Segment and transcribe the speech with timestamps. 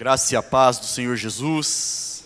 [0.00, 2.24] Graça e a paz do Senhor Jesus.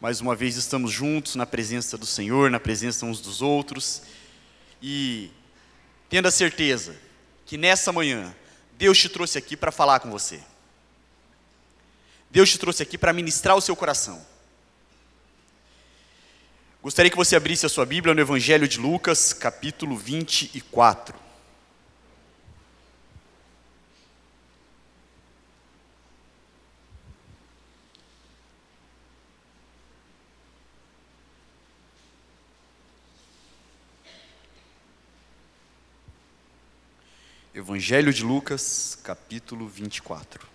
[0.00, 4.02] Mais uma vez estamos juntos na presença do Senhor, na presença uns dos outros.
[4.80, 5.32] E
[6.08, 6.94] tendo a certeza
[7.44, 8.32] que nessa manhã
[8.78, 10.40] Deus te trouxe aqui para falar com você.
[12.30, 14.24] Deus te trouxe aqui para ministrar o seu coração.
[16.80, 21.25] Gostaria que você abrisse a sua Bíblia no Evangelho de Lucas, capítulo 24.
[37.76, 40.48] Evangelho de Lucas, capítulo 24.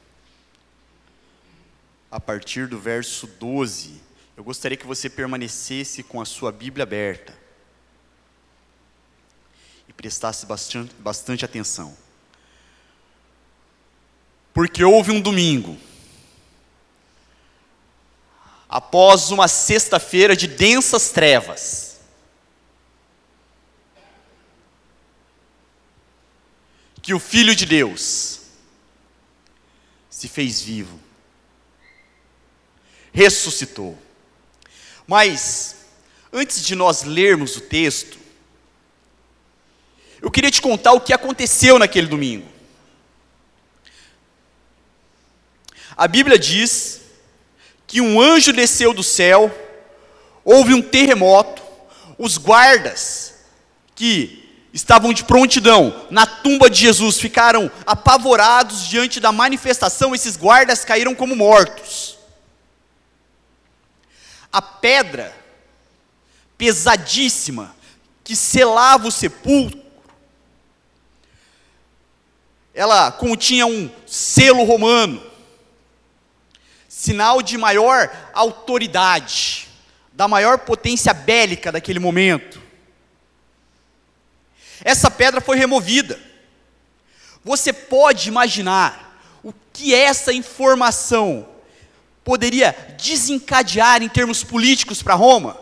[2.09, 4.02] A partir do verso 12,
[4.35, 7.38] eu gostaria que você permanecesse com a sua Bíblia aberta
[9.88, 11.95] e prestasse bastante, bastante atenção.
[14.51, 15.77] Porque houve um domingo,
[18.68, 21.90] após uma sexta-feira de densas trevas,
[27.02, 28.41] que o Filho de Deus
[30.10, 30.99] se fez vivo,
[33.12, 33.98] ressuscitou.
[35.08, 35.77] Mas,
[36.32, 38.20] antes de nós lermos o texto,
[40.21, 42.48] eu queria te contar o que aconteceu naquele domingo.
[45.98, 47.02] A Bíblia diz
[47.88, 49.52] que um anjo desceu do céu,
[50.43, 51.62] houve um terremoto,
[52.18, 53.34] os guardas
[53.96, 54.40] que
[54.74, 61.14] estavam de prontidão na tumba de Jesus, ficaram apavorados diante da manifestação, esses guardas caíram
[61.14, 62.18] como mortos.
[64.52, 65.36] A pedra
[66.58, 67.75] pesadíssima
[68.24, 69.81] que selava o sepulcro,
[72.74, 75.22] ela continha um selo romano,
[76.88, 79.68] sinal de maior autoridade,
[80.14, 82.62] da maior potência bélica daquele momento.
[84.84, 86.19] Essa pedra foi removida.
[87.44, 91.47] Você pode imaginar o que essa informação
[92.24, 92.72] poderia
[93.02, 95.59] desencadear em termos políticos para Roma?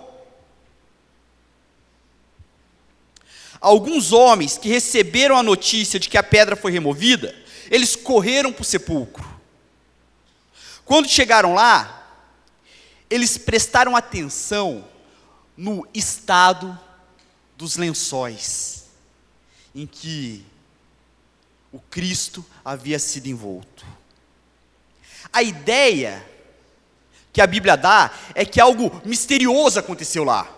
[3.62, 7.36] Alguns homens que receberam a notícia de que a pedra foi removida,
[7.70, 9.28] eles correram para o sepulcro.
[10.86, 12.08] Quando chegaram lá,
[13.10, 14.88] eles prestaram atenção
[15.58, 16.78] no estado
[17.58, 18.79] dos lençóis
[19.74, 20.46] em que
[21.72, 23.86] o Cristo havia sido envolto.
[25.32, 26.26] A ideia
[27.32, 30.56] que a Bíblia dá é que algo misterioso aconteceu lá.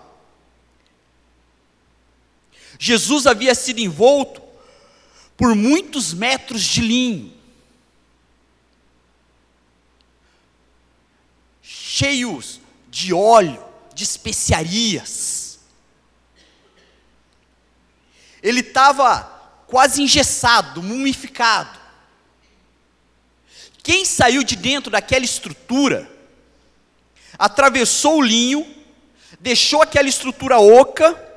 [2.79, 4.41] Jesus havia sido envolto
[5.37, 7.33] por muitos metros de linho,
[11.61, 15.40] cheios de óleo, de especiarias.
[18.41, 19.23] Ele estava
[19.67, 21.79] quase engessado, mumificado.
[23.83, 26.09] Quem saiu de dentro daquela estrutura,
[27.37, 28.67] atravessou o linho,
[29.39, 31.29] deixou aquela estrutura oca,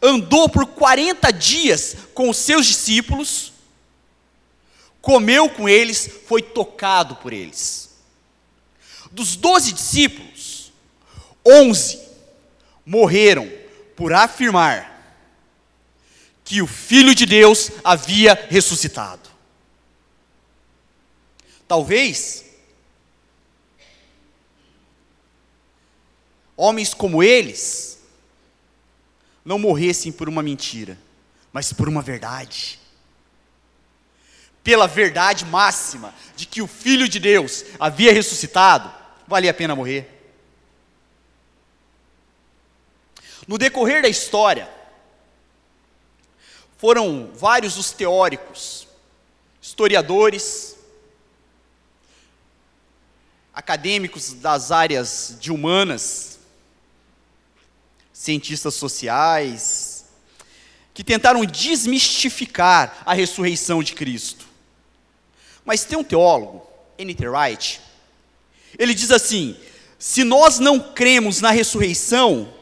[0.00, 3.52] andou por 40 dias com os seus discípulos,
[5.00, 7.90] comeu com eles, foi tocado por eles.
[9.10, 10.72] Dos doze discípulos,
[11.44, 12.00] onze
[12.86, 13.61] morreram
[13.96, 14.90] por afirmar
[16.44, 19.30] que o Filho de Deus havia ressuscitado.
[21.66, 22.44] Talvez
[26.56, 27.98] homens como eles
[29.44, 30.98] não morressem por uma mentira,
[31.52, 32.78] mas por uma verdade.
[34.62, 38.92] Pela verdade máxima de que o Filho de Deus havia ressuscitado,
[39.26, 40.21] valia a pena morrer.
[43.46, 44.68] No decorrer da história,
[46.78, 48.88] foram vários os teóricos,
[49.60, 50.76] historiadores,
[53.54, 56.38] acadêmicos das áreas de humanas,
[58.12, 60.04] cientistas sociais,
[60.94, 64.46] que tentaram desmistificar a ressurreição de Cristo.
[65.64, 66.66] Mas tem um teólogo,
[66.98, 67.28] N.T.
[67.28, 67.80] Wright,
[68.78, 69.56] ele diz assim:
[69.98, 72.52] se nós não cremos na ressurreição,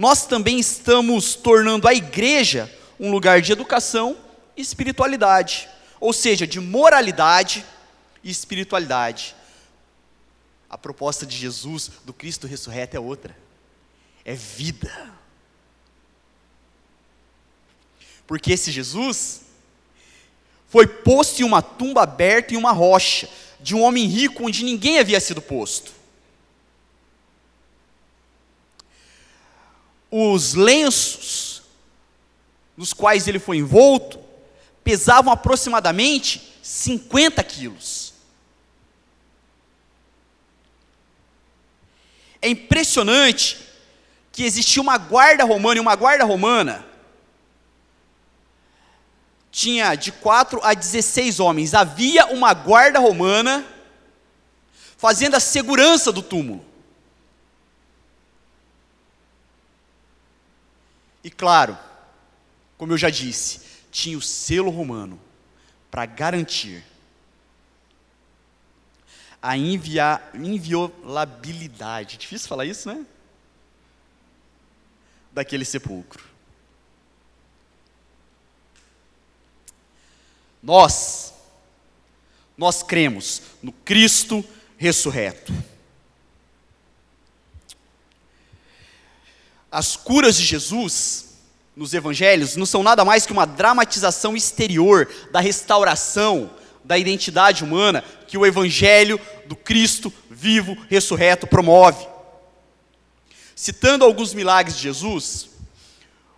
[0.00, 4.16] nós também estamos tornando a igreja um lugar de educação
[4.56, 5.68] e espiritualidade,
[6.00, 7.66] ou seja, de moralidade
[8.24, 9.36] e espiritualidade.
[10.70, 13.36] A proposta de Jesus, do Cristo ressurreto, é outra:
[14.24, 14.90] é vida.
[18.26, 19.42] Porque esse Jesus
[20.66, 23.28] foi posto em uma tumba aberta em uma rocha,
[23.60, 25.99] de um homem rico onde ninguém havia sido posto.
[30.10, 31.62] Os lenços
[32.76, 34.18] nos quais ele foi envolto
[34.82, 38.14] pesavam aproximadamente 50 quilos.
[42.40, 43.58] É impressionante
[44.32, 46.86] que existia uma guarda romana, e uma guarda romana
[49.50, 51.74] tinha de 4 a 16 homens.
[51.74, 53.66] Havia uma guarda romana
[54.96, 56.64] fazendo a segurança do túmulo.
[61.22, 61.78] E claro,
[62.78, 65.20] como eu já disse, tinha o selo romano
[65.90, 66.82] para garantir
[69.42, 72.16] a inviolabilidade.
[72.16, 73.04] Difícil falar isso, né?
[75.32, 76.30] Daquele sepulcro.
[80.62, 81.34] Nós,
[82.56, 84.44] nós cremos no Cristo
[84.76, 85.52] ressurreto.
[89.70, 91.26] As curas de Jesus
[91.76, 96.50] nos evangelhos não são nada mais que uma dramatização exterior da restauração
[96.84, 102.06] da identidade humana que o evangelho do Cristo vivo, ressurreto promove.
[103.54, 105.50] Citando alguns milagres de Jesus,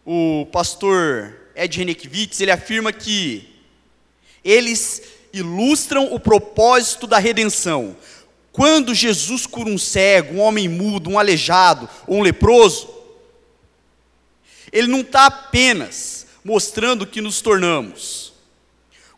[0.04, 3.48] o pastor Ed Renekiewicz, ele afirma que
[4.44, 5.02] eles
[5.32, 7.96] ilustram o propósito da redenção.
[8.50, 13.01] Quando Jesus cura um cego, um homem mudo, um aleijado ou um leproso,
[14.72, 18.32] ele não está apenas mostrando o que nos tornamos,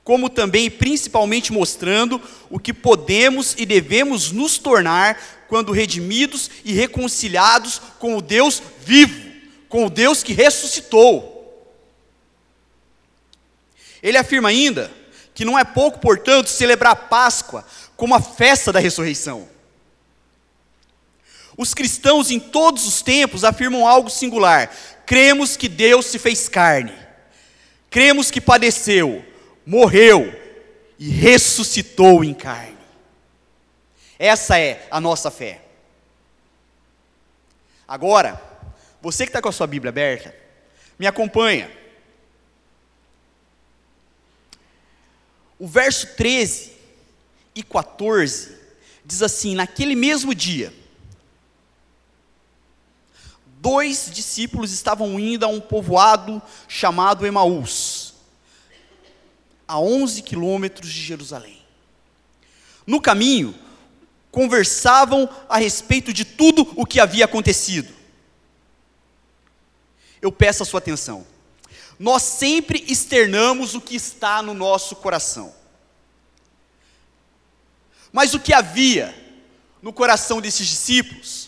[0.02, 2.20] como também principalmente mostrando
[2.50, 9.30] o que podemos e devemos nos tornar quando redimidos e reconciliados com o Deus vivo,
[9.68, 11.32] com o Deus que ressuscitou.
[14.02, 14.90] Ele afirma ainda
[15.34, 17.64] que não é pouco, portanto, celebrar a Páscoa
[17.96, 19.48] como a festa da ressurreição.
[21.56, 24.70] Os cristãos em todos os tempos afirmam algo singular:
[25.06, 26.92] cremos que Deus se fez carne,
[27.90, 29.24] cremos que padeceu,
[29.64, 30.32] morreu
[30.98, 32.78] e ressuscitou em carne.
[34.18, 35.62] Essa é a nossa fé.
[37.86, 38.40] Agora,
[39.02, 40.34] você que está com a sua Bíblia aberta,
[40.98, 41.70] me acompanha.
[45.58, 46.72] O verso 13
[47.54, 48.56] e 14
[49.04, 50.72] diz assim: Naquele mesmo dia,
[53.64, 58.12] dois discípulos estavam indo a um povoado chamado Emaús,
[59.66, 61.62] a 11 quilômetros de Jerusalém.
[62.86, 63.54] No caminho,
[64.30, 67.90] conversavam a respeito de tudo o que havia acontecido.
[70.20, 71.26] Eu peço a sua atenção.
[71.98, 75.54] Nós sempre externamos o que está no nosso coração.
[78.12, 79.14] Mas o que havia
[79.80, 81.43] no coração desses discípulos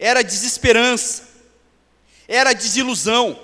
[0.00, 1.28] era desesperança,
[2.26, 3.38] era desilusão,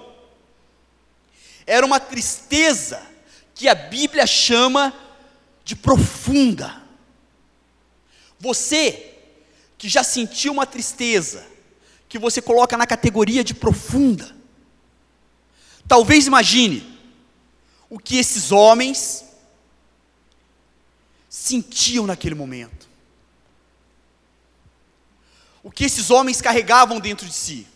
[1.66, 3.06] era uma tristeza
[3.54, 4.94] que a Bíblia chama
[5.62, 6.82] de profunda.
[8.40, 9.12] Você
[9.76, 11.46] que já sentiu uma tristeza,
[12.08, 14.34] que você coloca na categoria de profunda,
[15.86, 16.98] talvez imagine
[17.90, 19.26] o que esses homens
[21.28, 22.85] sentiam naquele momento
[25.66, 27.66] o que esses homens carregavam dentro de si.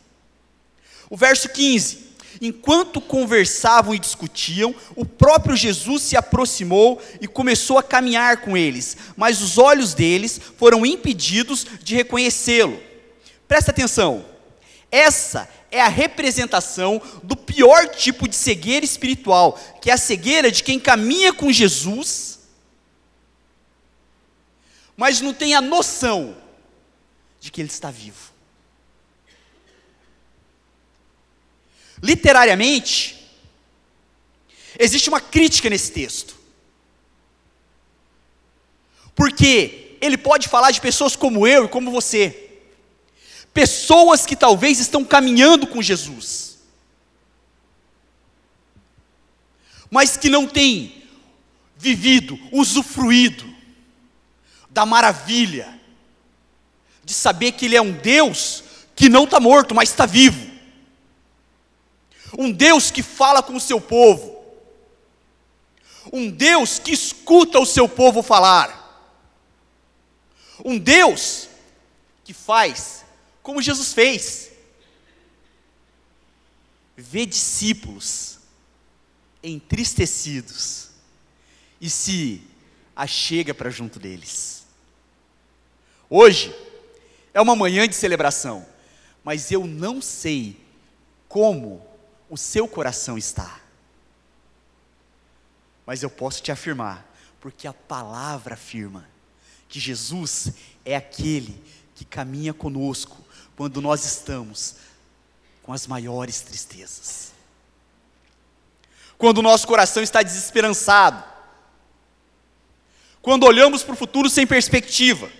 [1.11, 1.99] O verso 15:
[2.40, 8.97] Enquanto conversavam e discutiam, o próprio Jesus se aproximou e começou a caminhar com eles,
[9.16, 12.80] mas os olhos deles foram impedidos de reconhecê-lo.
[13.49, 14.25] Presta atenção,
[14.88, 20.62] essa é a representação do pior tipo de cegueira espiritual, que é a cegueira de
[20.62, 22.38] quem caminha com Jesus,
[24.97, 26.37] mas não tem a noção
[27.40, 28.30] de que ele está vivo.
[32.02, 33.28] Literariamente,
[34.78, 36.37] existe uma crítica nesse texto.
[39.14, 42.50] Porque ele pode falar de pessoas como eu e como você.
[43.52, 46.59] Pessoas que talvez estão caminhando com Jesus.
[49.90, 51.04] Mas que não têm
[51.76, 53.49] vivido, usufruído
[54.70, 55.80] da maravilha
[57.11, 58.62] de saber que Ele é um Deus
[58.95, 60.49] que não está morto, mas está vivo.
[62.38, 64.40] Um Deus que fala com o seu povo.
[66.12, 68.79] Um Deus que escuta o seu povo falar.
[70.64, 71.49] Um Deus
[72.23, 73.05] que faz
[73.43, 74.52] como Jesus fez.
[76.97, 78.38] Vê discípulos
[79.43, 80.90] entristecidos
[81.81, 82.40] e se
[82.95, 84.64] achega para junto deles.
[86.09, 86.55] Hoje
[87.33, 88.67] é uma manhã de celebração,
[89.23, 90.61] mas eu não sei
[91.29, 91.87] como
[92.29, 93.61] o seu coração está.
[95.87, 97.05] Mas eu posso te afirmar,
[97.41, 99.09] porque a palavra afirma
[99.69, 100.53] que Jesus
[100.85, 101.63] é aquele
[101.95, 103.19] que caminha conosco
[103.57, 104.77] quando nós estamos
[105.63, 107.33] com as maiores tristezas.
[109.19, 111.23] Quando o nosso coração está desesperançado,
[113.23, 115.31] quando olhamos para o futuro sem perspectiva.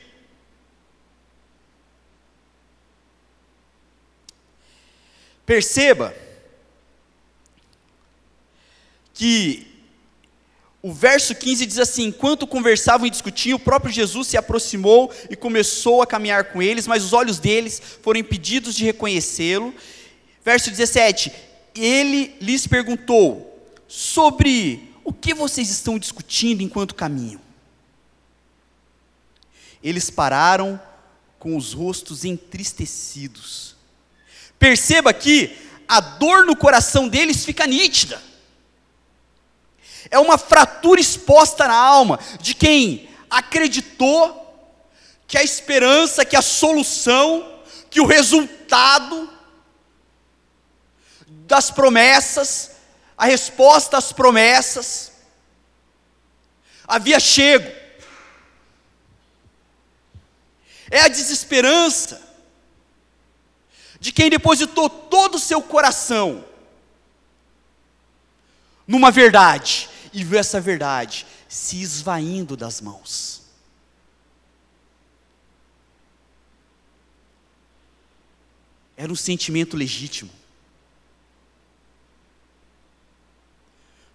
[5.51, 6.15] Perceba
[9.13, 9.67] que
[10.81, 15.35] o verso 15 diz assim: Enquanto conversavam e discutiam, o próprio Jesus se aproximou e
[15.35, 19.75] começou a caminhar com eles, mas os olhos deles foram impedidos de reconhecê-lo.
[20.45, 21.33] Verso 17:
[21.75, 27.41] Ele lhes perguntou: Sobre o que vocês estão discutindo enquanto caminham?
[29.83, 30.81] Eles pararam
[31.41, 33.70] com os rostos entristecidos.
[34.61, 35.57] Perceba que
[35.89, 38.23] a dor no coração deles fica nítida.
[40.11, 44.37] É uma fratura exposta na alma de quem acreditou
[45.27, 49.33] que a esperança, que a solução, que o resultado
[51.27, 52.73] das promessas,
[53.17, 55.13] a resposta às promessas,
[56.87, 57.73] havia chego.
[60.91, 62.30] É a desesperança
[64.01, 66.43] de quem depositou todo o seu coração
[68.87, 73.43] numa verdade e viu essa verdade se esvaindo das mãos.
[78.97, 80.31] Era um sentimento legítimo.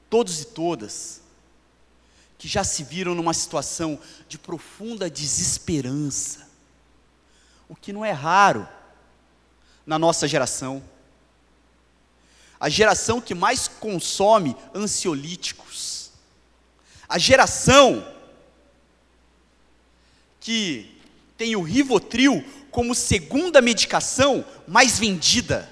[0.09, 1.21] Todos e todas
[2.37, 6.47] que já se viram numa situação de profunda desesperança,
[7.67, 8.67] o que não é raro
[9.85, 10.83] na nossa geração.
[12.59, 16.11] A geração que mais consome ansiolíticos.
[17.07, 18.05] A geração
[20.39, 20.99] que
[21.37, 25.69] tem o Rivotril como segunda medicação mais vendida.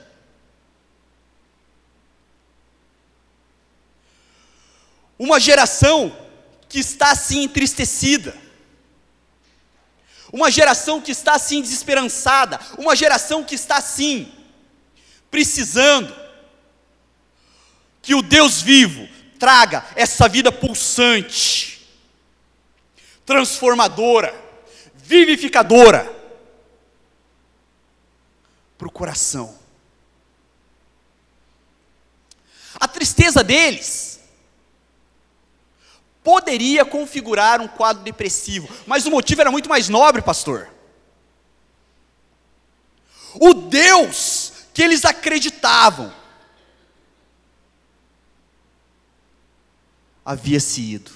[5.18, 6.16] Uma geração
[6.68, 8.43] que está assim entristecida
[10.34, 14.34] uma geração que está assim desesperançada, uma geração que está assim
[15.30, 16.14] precisando
[18.02, 21.88] que o Deus vivo traga essa vida pulsante,
[23.24, 24.34] transformadora,
[24.96, 26.12] vivificadora
[28.76, 29.56] para o coração.
[32.80, 34.20] A tristeza deles
[36.24, 40.70] poderia configurar um quadro depressivo, mas o motivo era muito mais nobre, pastor.
[43.36, 46.12] O Deus que eles acreditavam
[50.26, 51.12] havia se ido.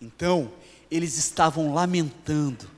[0.00, 0.52] Então,
[0.90, 2.70] eles estavam lamentando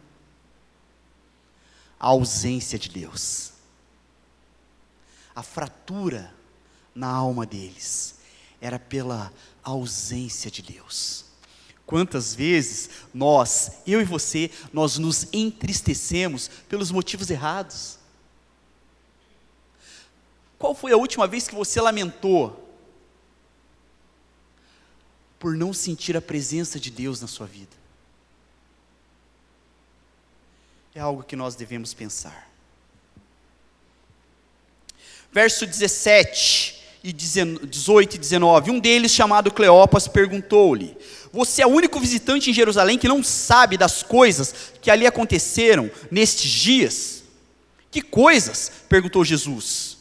[1.98, 3.52] a ausência de Deus,
[5.34, 6.32] a fratura
[6.94, 8.15] na alma deles
[8.60, 9.32] era pela
[9.62, 11.24] ausência de Deus.
[11.84, 17.98] Quantas vezes nós, eu e você, nós nos entristecemos pelos motivos errados?
[20.58, 22.62] Qual foi a última vez que você lamentou
[25.38, 27.76] por não sentir a presença de Deus na sua vida?
[30.94, 32.50] É algo que nós devemos pensar.
[35.30, 38.70] Verso 17 e 18 e 19.
[38.70, 40.96] Um deles, chamado Cleopas, perguntou-lhe:
[41.32, 45.90] Você é o único visitante em Jerusalém que não sabe das coisas que ali aconteceram
[46.10, 47.22] nestes dias?
[47.90, 48.72] Que coisas?
[48.88, 49.96] perguntou Jesus.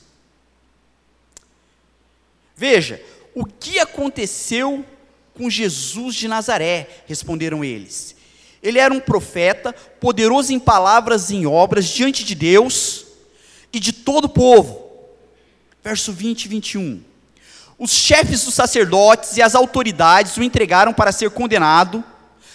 [2.56, 3.02] Veja,
[3.34, 4.86] o que aconteceu
[5.34, 7.04] com Jesus de Nazaré?
[7.06, 8.16] responderam eles.
[8.64, 13.06] Ele era um profeta, poderoso em palavras e em obras diante de Deus
[13.72, 14.85] e de todo o povo
[15.86, 17.04] verso 20 e 21.
[17.78, 22.04] Os chefes dos sacerdotes e as autoridades o entregaram para ser condenado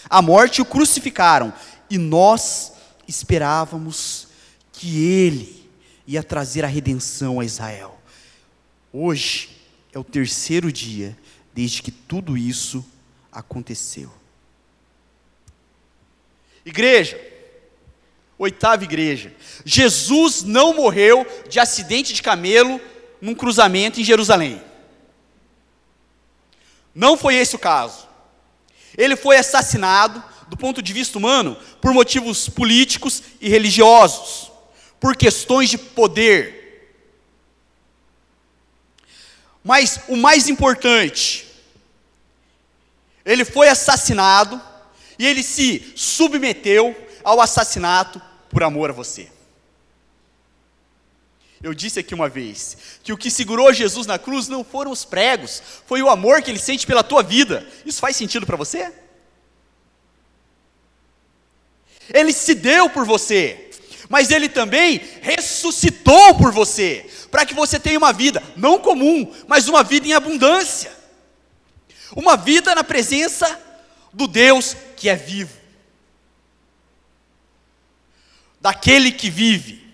[0.09, 1.53] à morte e o crucificaram.
[1.89, 2.73] E nós
[3.07, 4.27] esperávamos
[4.73, 5.71] que ele
[6.09, 8.01] ia trazer a redenção a Israel.
[8.93, 9.51] Hoje
[9.93, 11.17] é o terceiro dia
[11.55, 12.85] desde que tudo isso
[13.31, 14.13] aconteceu.
[16.67, 17.17] Igreja,
[18.37, 19.33] oitava igreja,
[19.65, 22.81] Jesus não morreu de acidente de camelo
[23.21, 24.63] num cruzamento em Jerusalém.
[26.95, 28.09] Não foi esse o caso.
[28.97, 34.51] Ele foi assassinado, do ponto de vista humano, por motivos políticos e religiosos,
[34.99, 36.61] por questões de poder.
[39.63, 41.47] Mas o mais importante,
[43.25, 44.61] ele foi assassinado
[45.19, 49.31] e ele se submeteu ao assassinato por amor a você.
[51.63, 55.05] Eu disse aqui uma vez que o que segurou Jesus na cruz não foram os
[55.05, 57.67] pregos, foi o amor que ele sente pela tua vida.
[57.85, 58.91] Isso faz sentido para você?
[62.09, 63.71] Ele se deu por você,
[64.09, 69.69] mas ele também ressuscitou por você, para que você tenha uma vida não comum, mas
[69.69, 70.99] uma vida em abundância.
[72.17, 73.61] Uma vida na presença
[74.13, 75.57] do Deus que é vivo.
[78.61, 79.90] Daquele que vive.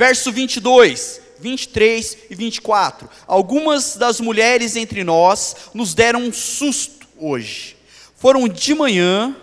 [0.00, 3.06] Verso 22, 23 e 24.
[3.26, 7.76] Algumas das mulheres entre nós nos deram um susto hoje.
[8.16, 9.36] Foram de manhã,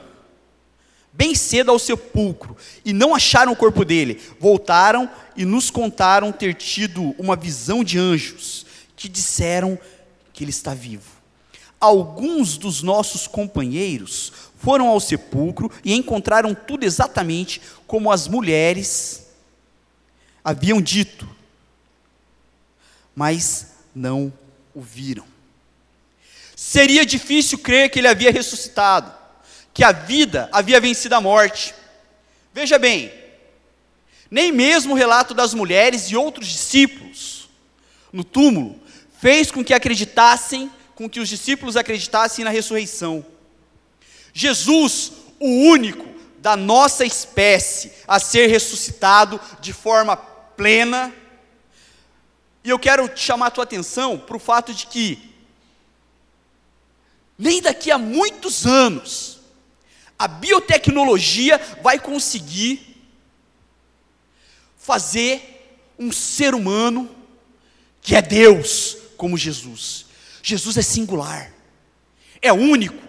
[1.14, 4.20] bem cedo ao sepulcro, e não acharam o corpo dele.
[4.40, 9.78] Voltaram e nos contaram ter tido uma visão de anjos, que disseram
[10.34, 11.22] que ele está vivo.
[11.80, 19.27] Alguns dos nossos companheiros foram ao sepulcro e encontraram tudo exatamente como as mulheres
[20.48, 21.28] haviam dito,
[23.14, 24.32] mas não
[24.74, 25.26] o viram.
[26.56, 29.14] Seria difícil crer que ele havia ressuscitado,
[29.74, 31.76] que a vida havia vencido a morte.
[32.54, 33.12] Veja bem,
[34.32, 37.50] nem mesmo o relato das mulheres e outros discípulos
[38.14, 38.80] no túmulo
[39.20, 43.26] fez com que acreditassem, com que os discípulos acreditassem na ressurreição.
[44.34, 45.12] Jesus,
[45.42, 46.08] o único
[46.40, 51.14] da nossa espécie a ser ressuscitado de forma plena.
[52.64, 55.34] E eu quero chamar a tua atenção para o fato de que,
[57.38, 59.40] nem daqui a muitos anos,
[60.20, 62.98] a biotecnologia vai conseguir
[64.76, 67.10] fazer um ser humano
[68.02, 70.08] que é Deus como Jesus.
[70.42, 71.54] Jesus é singular,
[72.42, 73.06] é único.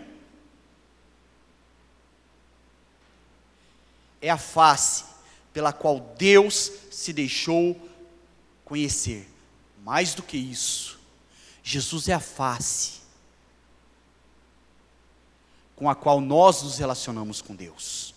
[4.20, 5.05] É a face
[5.59, 7.77] pela qual Deus se deixou
[8.64, 9.29] conhecer.
[9.83, 11.01] Mais do que isso,
[11.64, 13.01] Jesus é a face
[15.75, 18.14] com a qual nós nos relacionamos com Deus.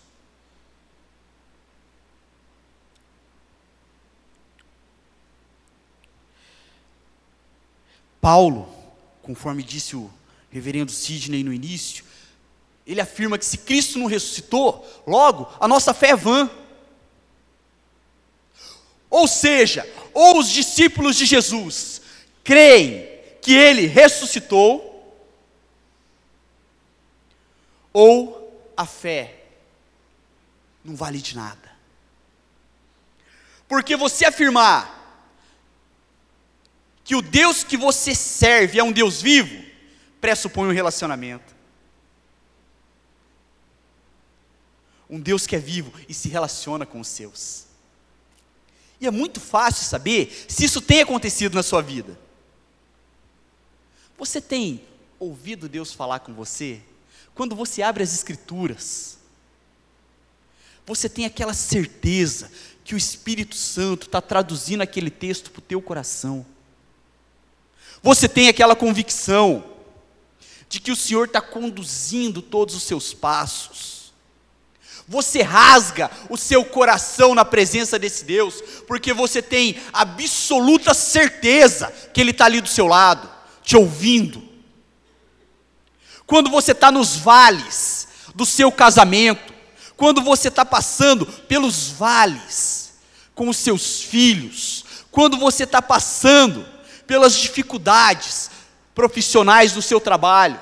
[8.20, 8.72] Paulo,
[9.20, 10.08] conforme disse o
[10.48, 12.04] reverendo Sidney no início,
[12.86, 16.48] ele afirma que se Cristo não ressuscitou, logo a nossa fé é vã.
[19.12, 22.00] Ou seja, ou os discípulos de Jesus
[22.42, 23.06] creem
[23.42, 24.90] que ele ressuscitou,
[27.92, 29.44] ou a fé
[30.82, 31.76] não vale de nada.
[33.68, 34.98] Porque você afirmar
[37.04, 39.62] que o Deus que você serve é um Deus vivo,
[40.22, 41.54] pressupõe um relacionamento.
[45.10, 47.71] Um Deus que é vivo e se relaciona com os seus.
[49.02, 52.16] E é muito fácil saber se isso tem acontecido na sua vida.
[54.16, 54.80] Você tem
[55.18, 56.80] ouvido Deus falar com você?
[57.34, 59.18] Quando você abre as Escrituras,
[60.86, 62.48] você tem aquela certeza
[62.84, 66.46] que o Espírito Santo está traduzindo aquele texto para o teu coração.
[68.04, 69.64] Você tem aquela convicção
[70.68, 73.91] de que o Senhor está conduzindo todos os seus passos
[75.06, 82.20] você rasga o seu coração na presença desse Deus, porque você tem absoluta certeza que
[82.20, 83.28] Ele está ali do seu lado,
[83.62, 84.42] te ouvindo.
[86.26, 89.52] Quando você está nos vales do seu casamento,
[89.96, 92.94] quando você está passando pelos vales
[93.34, 96.66] com os seus filhos, quando você está passando
[97.06, 98.50] pelas dificuldades
[98.94, 100.58] profissionais do seu trabalho,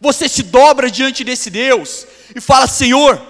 [0.00, 3.20] Você se dobra diante desse Deus e fala: Senhor,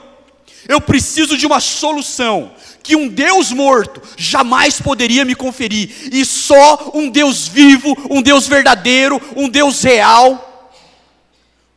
[0.69, 6.91] eu preciso de uma solução que um Deus morto jamais poderia me conferir, e só
[6.95, 10.73] um Deus vivo, um Deus verdadeiro, um Deus real,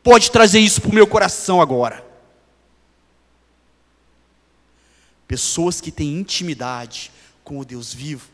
[0.02, 2.04] pode trazer isso para o meu coração agora.
[5.26, 7.10] Pessoas que têm intimidade
[7.42, 8.28] com o Deus vivo,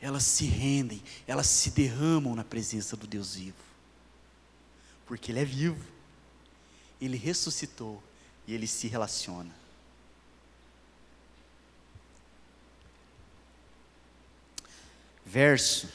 [0.00, 3.73] elas se rendem, elas se derramam na presença do Deus vivo
[5.06, 5.84] porque Ele é vivo,
[7.00, 8.02] Ele ressuscitou
[8.46, 9.64] e Ele se relaciona.
[15.24, 15.88] Verso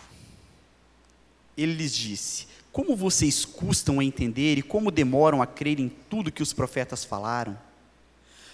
[1.58, 6.32] Ele lhes disse: Como vocês custam a entender e como demoram a crer em tudo
[6.32, 7.60] que os profetas falaram?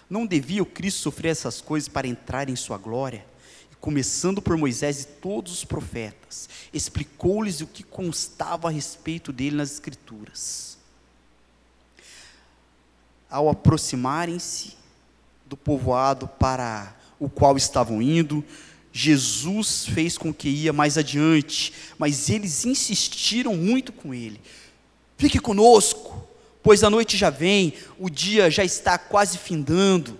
[0.09, 3.25] Não devia o Cristo sofrer essas coisas para entrar em sua glória?
[3.81, 9.71] Começando por Moisés e todos os profetas, explicou-lhes o que constava a respeito dele nas
[9.71, 10.77] Escrituras.
[13.27, 14.77] Ao aproximarem-se
[15.47, 18.45] do povoado para o qual estavam indo,
[18.93, 24.39] Jesus fez com que ia mais adiante, mas eles insistiram muito com ele.
[25.17, 26.27] Fique conosco,
[26.61, 30.19] pois a noite já vem, o dia já está quase findando.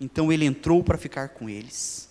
[0.00, 2.05] Então ele entrou para ficar com eles.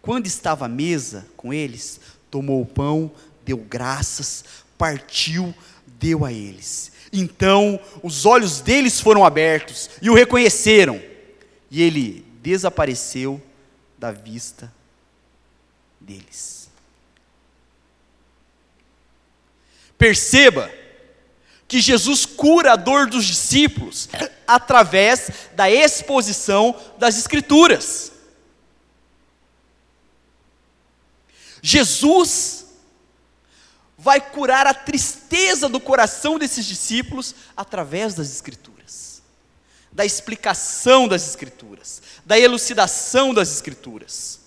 [0.00, 3.10] Quando estava à mesa com eles, tomou o pão,
[3.44, 4.44] deu graças,
[4.76, 5.54] partiu,
[5.86, 6.92] deu a eles.
[7.12, 11.02] Então os olhos deles foram abertos e o reconheceram,
[11.70, 13.42] e ele desapareceu
[13.98, 14.72] da vista
[16.00, 16.68] deles.
[19.98, 20.70] Perceba
[21.66, 24.08] que Jesus cura a dor dos discípulos
[24.46, 28.12] através da exposição das Escrituras.
[31.68, 32.64] Jesus
[33.98, 39.20] vai curar a tristeza do coração desses discípulos através das Escrituras,
[39.92, 44.40] da explicação das Escrituras, da elucidação das Escrituras.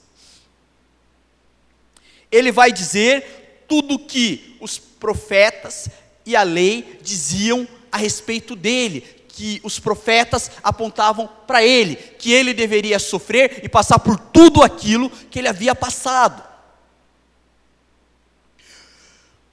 [2.31, 5.89] Ele vai dizer tudo que os profetas
[6.25, 12.51] e a lei diziam a respeito dele, que os profetas apontavam para ele, que ele
[12.51, 16.50] deveria sofrer e passar por tudo aquilo que ele havia passado.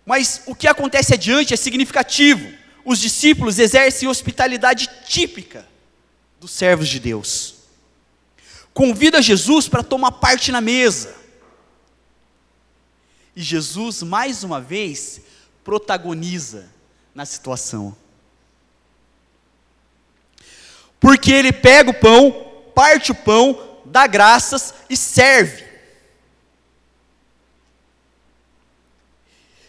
[0.08, 2.50] Mas o que acontece adiante é significativo.
[2.82, 5.68] Os discípulos exercem hospitalidade típica
[6.40, 7.56] dos servos de Deus.
[8.72, 11.14] Convida Jesus para tomar parte na mesa.
[13.36, 15.20] E Jesus, mais uma vez,
[15.62, 16.70] protagoniza
[17.14, 17.94] na situação.
[20.98, 25.67] Porque ele pega o pão, parte o pão, dá graças e serve.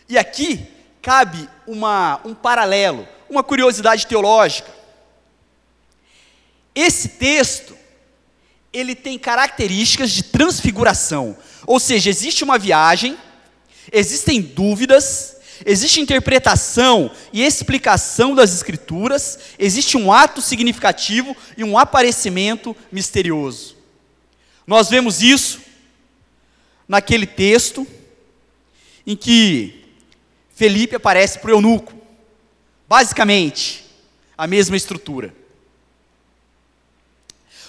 [0.10, 0.66] E aqui
[1.02, 4.74] cabe uma, um paralelo, uma curiosidade teológica.
[6.74, 7.78] Esse texto,
[8.74, 13.18] ele tem características de transfiguração, ou seja, existe uma viagem,
[13.92, 22.76] existem dúvidas, Existe interpretação e explicação das Escrituras, existe um ato significativo e um aparecimento
[22.90, 23.76] misterioso.
[24.66, 25.60] Nós vemos isso
[26.88, 27.86] naquele texto
[29.06, 29.79] em que
[30.60, 31.94] Felipe aparece para o eunuco.
[32.86, 33.86] Basicamente,
[34.38, 35.34] a mesma estrutura.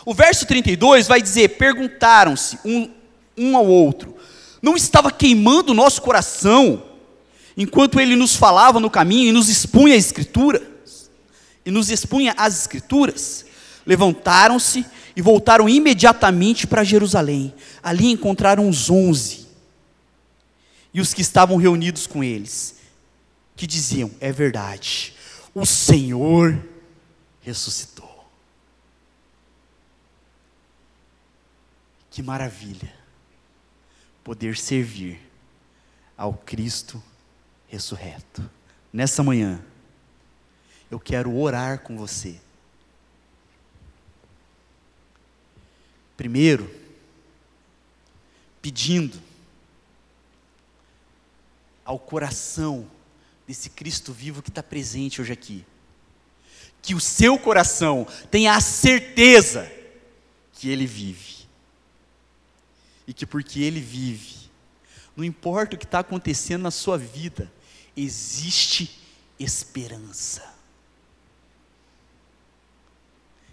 [0.05, 2.91] O verso 32 vai dizer: Perguntaram-se um,
[3.39, 4.17] um ao outro,
[4.61, 6.83] não estava queimando o nosso coração
[7.57, 10.63] enquanto ele nos falava no caminho e nos expunha as escrituras,
[11.65, 13.47] e nos expunha as escrituras,
[13.87, 17.55] levantaram-se e voltaram imediatamente para Jerusalém.
[17.81, 19.47] Ali encontraram os onze
[20.93, 22.80] e os que estavam reunidos com eles,
[23.57, 25.15] que diziam: É verdade,
[25.55, 26.59] o Senhor
[27.41, 28.09] ressuscitou.
[32.11, 32.93] Que maravilha
[34.25, 35.21] poder servir
[36.17, 37.03] ao Cristo
[37.69, 38.49] ressurreto.
[38.93, 39.65] Nessa manhã,
[40.91, 42.41] eu quero orar com você.
[46.17, 46.69] Primeiro,
[48.61, 49.19] pedindo
[51.85, 52.87] ao coração
[53.51, 55.67] desse Cristo vivo que está presente hoje aqui,
[56.81, 59.69] que o seu coração tenha a certeza
[60.53, 61.49] que Ele vive,
[63.09, 64.49] e que porque Ele vive,
[65.17, 67.53] não importa o que está acontecendo na sua vida,
[67.97, 69.01] existe
[69.37, 70.55] esperança.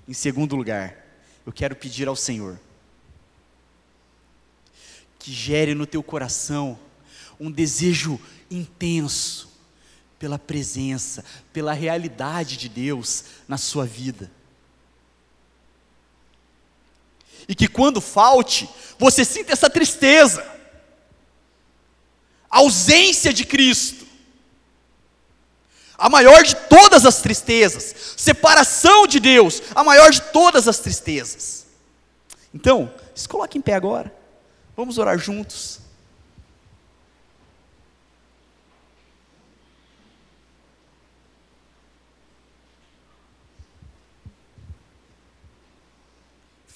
[0.08, 0.96] Em segundo lugar,
[1.44, 2.60] eu quero pedir ao Senhor
[5.18, 6.80] que gere no teu coração
[7.40, 9.57] um desejo intenso
[10.20, 14.32] pela presença, pela realidade de Deus na sua vida.
[17.48, 20.46] E que quando falte, você sinta essa tristeza,
[22.50, 24.08] ausência de Cristo
[25.98, 31.66] a maior de todas as tristezas, separação de Deus, a maior de todas as tristezas.
[32.54, 34.14] Então, se coloque em pé agora,
[34.76, 35.80] vamos orar juntos.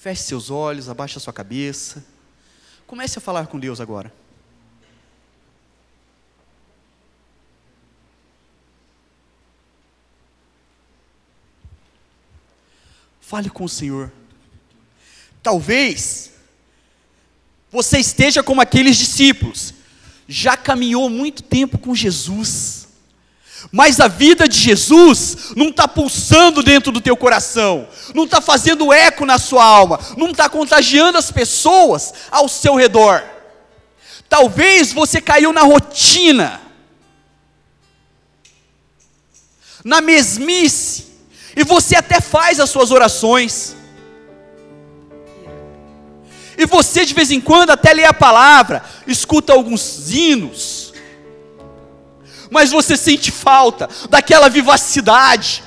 [0.02, 2.04] Feche seus olhos, abaixe a sua cabeça.
[2.88, 4.12] Comece a falar com Deus agora.
[13.20, 14.10] Fale com o Senhor.
[15.40, 16.32] Talvez
[17.70, 19.72] você esteja como aqueles discípulos,
[20.26, 22.81] já caminhou muito tempo com Jesus,
[23.70, 28.92] mas a vida de Jesus não está pulsando dentro do teu coração, não está fazendo
[28.92, 33.22] eco na sua alma, não está contagiando as pessoas ao seu redor.
[34.28, 36.60] Talvez você caiu na rotina,
[39.84, 41.06] na mesmice,
[41.54, 43.76] e você até faz as suas orações,
[46.56, 50.71] e você de vez em quando até lê a palavra, escuta alguns hinos,
[52.52, 55.64] mas você sente falta daquela vivacidade,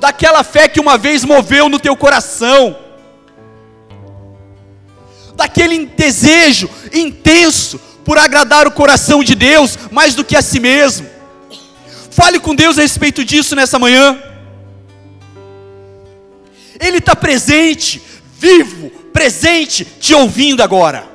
[0.00, 2.76] daquela fé que uma vez moveu no teu coração,
[5.36, 11.06] daquele desejo intenso por agradar o coração de Deus mais do que a si mesmo.
[12.10, 14.18] Fale com Deus a respeito disso nessa manhã.
[16.80, 18.02] Ele está presente,
[18.38, 21.07] vivo, presente, te ouvindo agora.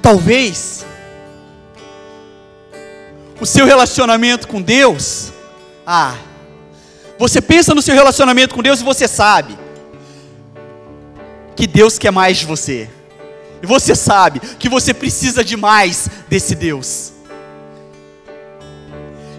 [0.00, 0.84] Talvez
[3.40, 5.32] o seu relacionamento com Deus,
[5.86, 6.14] ah,
[7.18, 9.58] você pensa no seu relacionamento com Deus e você sabe
[11.56, 12.88] que Deus quer mais de você.
[13.62, 17.12] E você sabe que você precisa de mais desse Deus.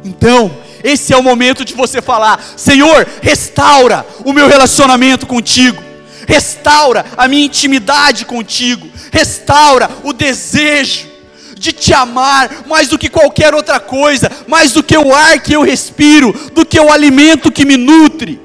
[0.03, 5.81] Então, esse é o momento de você falar: Senhor, restaura o meu relacionamento contigo,
[6.27, 11.09] restaura a minha intimidade contigo, restaura o desejo
[11.55, 15.53] de te amar mais do que qualquer outra coisa, mais do que o ar que
[15.53, 18.41] eu respiro, do que o alimento que me nutre.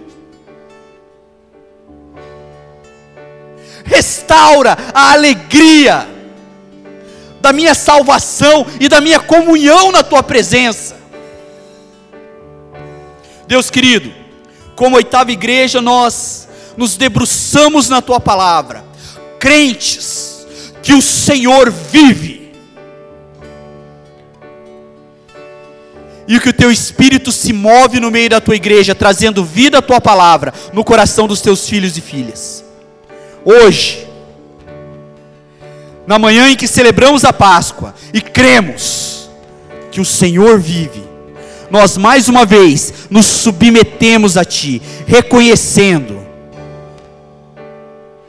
[3.84, 6.06] Restaura a alegria
[7.40, 10.96] da minha salvação e da minha comunhão na tua presença.
[13.46, 14.12] Deus querido,
[14.74, 16.45] como oitava igreja, nós
[16.76, 18.84] nos debruçamos na tua palavra,
[19.38, 20.46] crentes
[20.82, 22.52] que o Senhor vive
[26.28, 29.82] e que o teu espírito se move no meio da tua igreja, trazendo vida à
[29.82, 32.64] tua palavra no coração dos teus filhos e filhas.
[33.44, 34.06] Hoje,
[36.06, 39.28] na manhã em que celebramos a Páscoa e cremos
[39.90, 41.04] que o Senhor vive,
[41.70, 46.15] nós mais uma vez nos submetemos a Ti, reconhecendo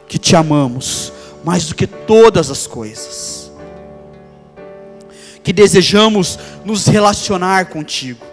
[0.08, 1.12] que te amamos
[1.44, 3.48] mais do que todas as coisas
[5.48, 8.26] que desejamos nos relacionar contigo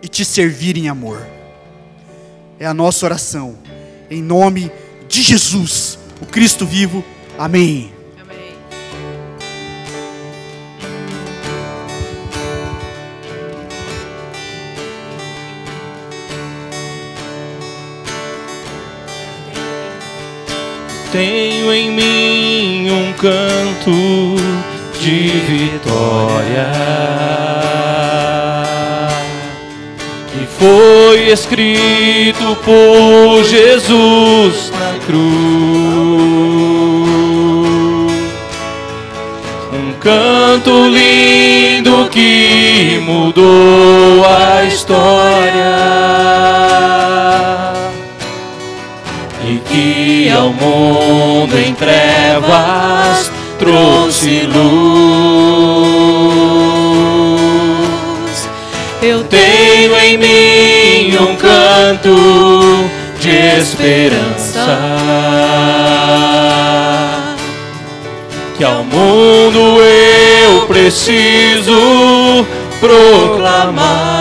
[0.00, 1.26] e te servir em amor.
[2.56, 3.58] É a nossa oração,
[4.08, 4.70] em nome
[5.08, 7.04] de Jesus, o Cristo vivo.
[7.36, 7.92] Amém.
[21.12, 24.34] Tenho em mim um canto
[24.98, 26.72] de vitória.
[30.34, 35.22] E foi escrito por Jesus na cruz.
[39.70, 46.21] Um canto lindo que mudou a história.
[49.44, 54.62] E que ao mundo em trevas trouxe luz.
[59.02, 64.66] Eu tenho em mim um canto de esperança
[68.56, 72.46] que ao mundo eu preciso
[72.80, 74.11] proclamar.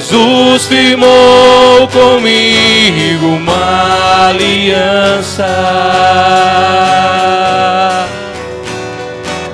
[0.00, 5.46] Jesus firmou comigo uma aliança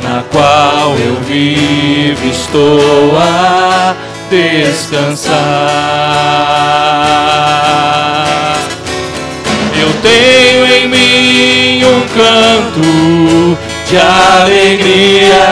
[0.04, 3.96] na qual eu vivo estou a
[4.30, 5.34] descansar.
[9.76, 15.46] Eu tenho em mim um canto de alegria.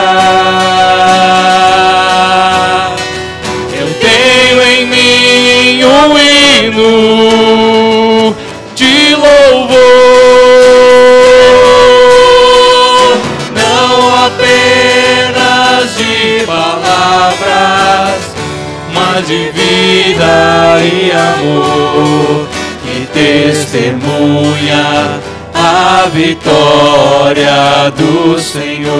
[19.21, 22.47] De vida e amor
[22.83, 25.19] que testemunha
[25.53, 28.95] a vitória do Senhor.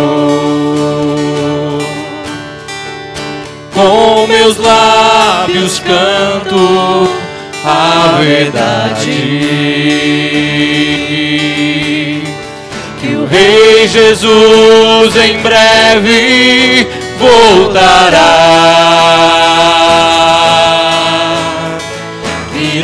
[3.73, 7.10] Com meus lábios canto
[7.65, 9.10] a verdade.
[13.01, 16.88] Que o Rei Jesus em breve
[17.19, 19.44] voltará.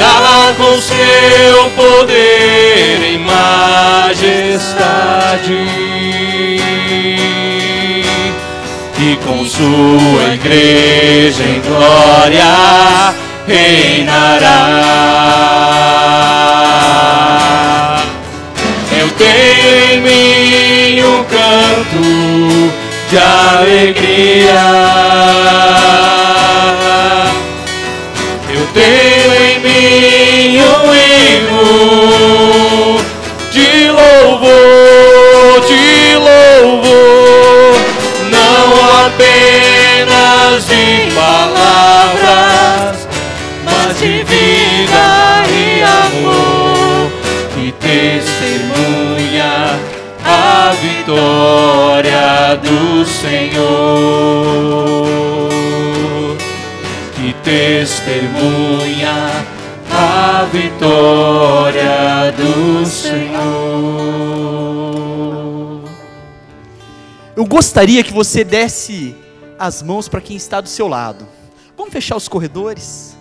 [0.01, 4.17] Virá com seu poder em majestade
[8.97, 13.13] e com sua igreja em glória
[13.47, 14.47] reinará.
[18.99, 22.01] Eu tenho em mim um canto
[23.07, 24.61] de alegria.
[34.41, 37.75] Louvor, de louvor,
[38.32, 38.73] não
[39.06, 43.08] apenas de palavras,
[43.63, 47.12] mas de vida e amor
[47.54, 49.80] que testemunha
[50.25, 53.62] a vitória do Senhor
[57.15, 59.45] que testemunha
[59.91, 63.31] a vitória do Senhor.
[67.41, 69.15] Eu gostaria que você desse
[69.58, 71.27] as mãos para quem está do seu lado.
[71.75, 73.17] Vamos fechar os corredores?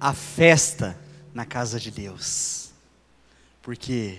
[0.00, 0.98] A festa
[1.32, 2.72] na casa de Deus.
[3.62, 4.18] Porque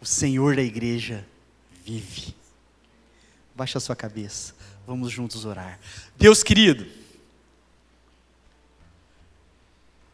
[0.00, 1.24] o Senhor da igreja
[1.88, 2.34] vive.
[3.54, 4.54] Baixa a sua cabeça.
[4.86, 5.78] Vamos juntos orar.
[6.16, 6.86] Deus querido,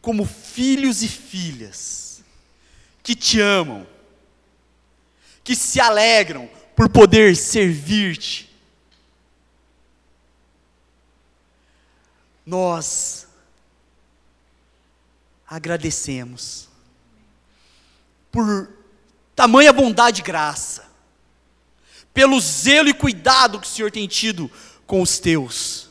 [0.01, 2.23] como filhos e filhas
[3.03, 3.85] que te amam,
[5.43, 8.49] que se alegram por poder servir-te,
[12.45, 13.27] nós
[15.47, 16.69] agradecemos
[18.31, 18.69] por
[19.35, 20.84] tamanha bondade e graça,
[22.15, 24.49] pelo zelo e cuidado que o Senhor tem tido
[24.87, 25.89] com os teus,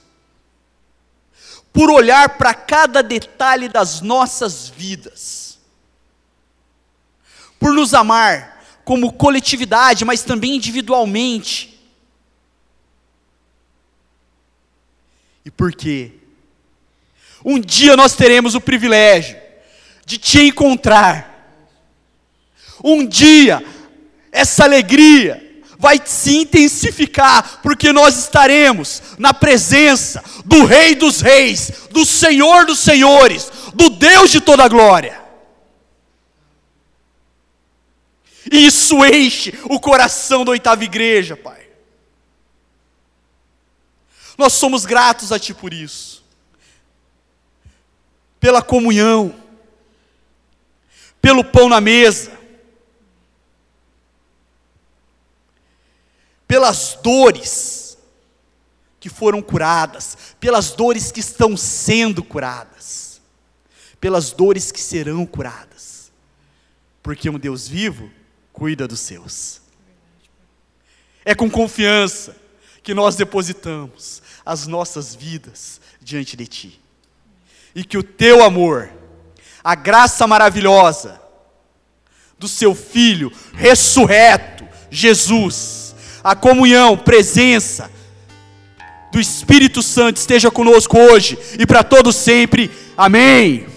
[1.70, 5.58] por olhar para cada detalhe das nossas vidas,
[7.60, 11.78] por nos amar como coletividade, mas também individualmente.
[15.44, 16.12] E porque
[17.44, 19.36] um dia nós teremos o privilégio
[20.06, 21.52] de te encontrar.
[22.82, 23.62] Um dia,
[24.32, 25.43] essa alegria
[25.84, 32.78] vai se intensificar, porque nós estaremos na presença do Rei dos Reis, do Senhor dos
[32.78, 35.22] Senhores, do Deus de toda glória.
[38.50, 41.68] E isso enche o coração da oitava igreja, Pai.
[44.38, 46.24] Nós somos gratos a Ti por isso,
[48.40, 49.34] pela comunhão,
[51.20, 52.32] pelo pão na mesa,
[56.54, 57.98] pelas dores
[59.00, 63.20] que foram curadas, pelas dores que estão sendo curadas,
[64.00, 66.12] pelas dores que serão curadas,
[67.02, 68.08] porque um Deus vivo
[68.52, 69.62] cuida dos seus.
[71.24, 72.36] É com confiança
[72.84, 76.80] que nós depositamos as nossas vidas diante de Ti,
[77.74, 78.92] e que o Teu amor,
[79.64, 81.20] a graça maravilhosa
[82.38, 85.83] do Seu Filho ressurreto, Jesus,
[86.24, 87.90] a comunhão, presença
[89.12, 92.70] do Espírito Santo esteja conosco hoje e para todos sempre.
[92.96, 93.73] Amém.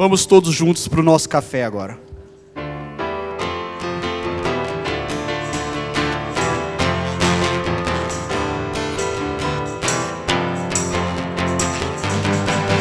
[0.00, 1.98] Vamos todos juntos para o nosso café agora.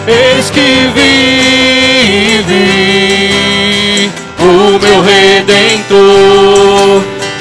[0.07, 2.49] Eis que vive
[4.39, 5.99] o meu redentor.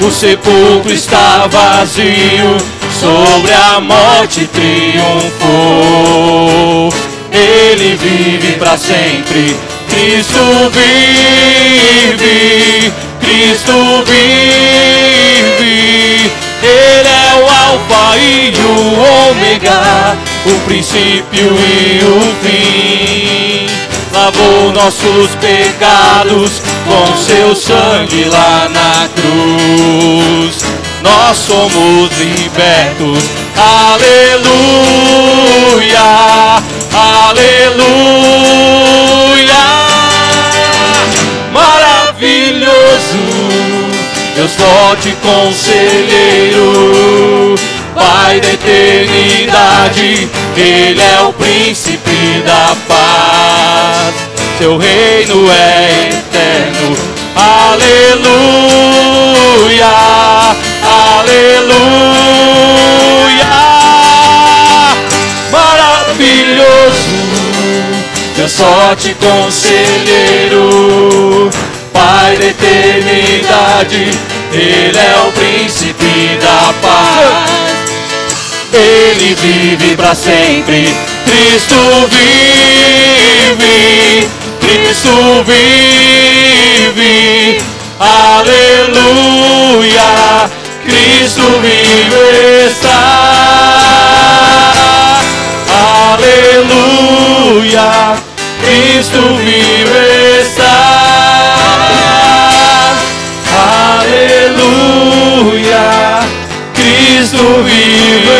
[0.05, 2.57] O sepulcro está vazio,
[2.99, 5.79] sobre a morte triunfou.
[7.31, 9.68] Ele vive para sempre.
[9.89, 12.27] Cristo vive,
[13.19, 15.19] Cristo vive.
[16.61, 23.67] Ele é o Alfa e o Ômega, o princípio e o fim.
[24.11, 30.63] Lavou nossos pecados com seu sangue lá na cruz.
[31.01, 33.23] Nós somos libertos,
[33.55, 34.59] aleluia,
[37.29, 37.79] aleluia.
[41.51, 43.17] Maravilhoso
[44.35, 46.65] Deus forte conselheiro,
[47.93, 54.13] Pai da eternidade, Ele é o príncipe da paz.
[54.57, 56.95] Seu reino é eterno.
[57.35, 58.25] Aleluia,
[61.19, 61.99] aleluia.
[68.39, 70.61] Deus forte conselheiro,
[71.91, 74.11] Pai da eternidade,
[74.53, 77.51] Ele é o príncipe da paz.
[78.71, 81.75] Ele vive para sempre, Cristo
[82.07, 84.29] vive,
[84.61, 85.43] Cristo
[86.95, 87.61] vive,
[87.99, 89.49] aleluia,
[90.85, 93.89] Cristo vive está,
[96.13, 97.89] aleluia,
[98.69, 100.77] Cristo vive está.
[103.97, 104.99] Aleluia,
[106.75, 108.39] Cristo vive